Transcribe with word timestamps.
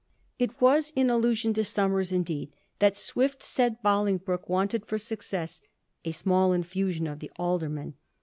It 0.39 0.59
waa 0.59 0.81
in 0.95 1.11
allusion 1.11 1.53
to 1.53 1.63
Somers, 1.63 2.11
indeed, 2.11 2.51
that 2.79 2.97
Swift 2.97 3.43
said 3.43 3.83
BoUng 3.83 4.25
broke 4.25 4.49
wanted 4.49 4.83
for 4.87 4.97
success 4.97 5.61
* 5.83 6.03
a 6.05 6.11
small 6.11 6.53
infusion 6.53 7.05
of 7.05 7.19
the 7.19 7.29
alderman.' 7.37 7.93